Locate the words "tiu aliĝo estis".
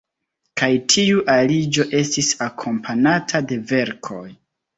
0.93-2.31